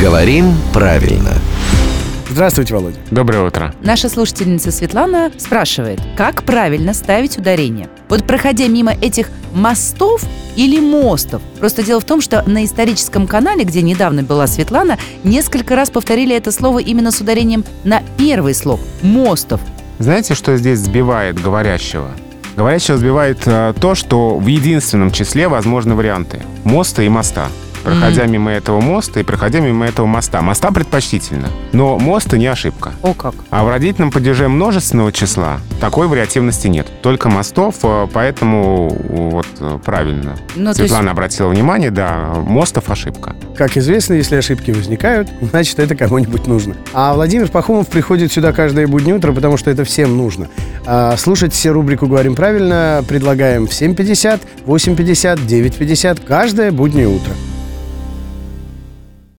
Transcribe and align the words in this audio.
Говорим 0.00 0.54
правильно. 0.72 1.32
Здравствуйте, 2.28 2.74
Володя. 2.74 2.96
Доброе 3.12 3.46
утро. 3.46 3.72
Наша 3.80 4.08
слушательница 4.08 4.72
Светлана 4.72 5.30
спрашивает, 5.38 6.00
как 6.16 6.42
правильно 6.42 6.92
ставить 6.94 7.38
ударение? 7.38 7.88
Вот 8.08 8.26
проходя 8.26 8.66
мимо 8.66 8.92
этих 8.92 9.28
мостов 9.54 10.22
или 10.56 10.80
мостов. 10.80 11.42
Просто 11.60 11.84
дело 11.84 12.00
в 12.00 12.04
том, 12.04 12.20
что 12.20 12.42
на 12.44 12.64
историческом 12.64 13.28
канале, 13.28 13.62
где 13.64 13.82
недавно 13.82 14.24
была 14.24 14.48
Светлана, 14.48 14.98
несколько 15.22 15.76
раз 15.76 15.90
повторили 15.90 16.34
это 16.34 16.50
слово 16.50 16.80
именно 16.80 17.12
с 17.12 17.20
ударением 17.20 17.64
на 17.84 18.02
первый 18.18 18.54
слог– 18.54 18.80
мостов. 19.02 19.60
Знаете, 20.00 20.34
что 20.34 20.56
здесь 20.56 20.80
сбивает 20.80 21.40
говорящего? 21.40 22.10
Говорящего 22.56 22.98
сбивает 22.98 23.42
э, 23.46 23.74
то, 23.80 23.94
что 23.94 24.38
в 24.38 24.46
единственном 24.48 25.12
числе 25.12 25.46
возможны 25.46 25.94
варианты– 25.94 26.42
моста 26.64 27.02
и 27.02 27.08
моста 27.08 27.48
проходя 27.84 28.26
мимо 28.26 28.50
этого 28.50 28.80
моста 28.80 29.20
и 29.20 29.22
проходя 29.22 29.60
мимо 29.60 29.86
этого 29.86 30.06
моста. 30.06 30.40
Моста 30.42 30.70
предпочтительно, 30.70 31.48
но 31.72 31.98
моста 31.98 32.36
не 32.38 32.46
ошибка. 32.46 32.92
О 33.02 33.14
как. 33.14 33.34
А 33.50 33.62
в 33.64 33.68
родительном 33.68 34.10
падеже 34.10 34.48
множественного 34.48 35.12
числа 35.12 35.58
такой 35.80 36.08
вариативности 36.08 36.66
нет. 36.68 36.86
Только 37.02 37.28
мостов, 37.28 37.76
э, 37.82 38.06
поэтому 38.12 38.88
вот 38.88 39.46
э, 39.60 39.78
правильно. 39.84 40.36
Ну, 40.56 40.70
то 40.70 40.76
Светлана 40.76 41.04
есть- 41.08 41.12
обратила 41.12 41.48
внимание, 41.48 41.90
да, 41.90 42.34
мостов 42.46 42.90
ошибка. 42.90 43.36
Как 43.56 43.76
известно, 43.76 44.14
если 44.14 44.36
ошибки 44.36 44.70
возникают, 44.70 45.28
значит, 45.40 45.78
это 45.78 45.94
кому-нибудь 45.94 46.46
нужно. 46.46 46.74
А 46.92 47.14
Владимир 47.14 47.48
Пахомов 47.48 47.88
приходит 47.88 48.32
сюда 48.32 48.52
каждое 48.52 48.86
буднее 48.86 49.14
утро, 49.16 49.32
потому 49.32 49.56
что 49.56 49.70
это 49.70 49.84
всем 49.84 50.16
нужно. 50.16 50.48
А 50.86 51.16
слушать 51.16 51.52
все 51.52 51.70
рубрику 51.70 52.06
«Говорим 52.06 52.34
правильно» 52.34 53.04
предлагаем 53.06 53.66
в 53.66 53.70
7.50, 53.70 54.40
8.50, 54.66 55.46
9.50 55.46 56.26
каждое 56.26 56.72
буднее 56.72 57.08
утро. 57.08 57.32